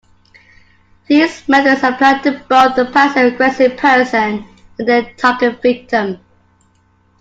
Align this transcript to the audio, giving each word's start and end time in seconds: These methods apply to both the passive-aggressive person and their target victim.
These 1.07 1.47
methods 1.47 1.83
apply 1.83 2.23
to 2.23 2.43
both 2.49 2.75
the 2.75 2.85
passive-aggressive 2.91 3.77
person 3.77 4.43
and 4.79 4.87
their 4.87 5.13
target 5.13 5.61
victim. 5.61 6.19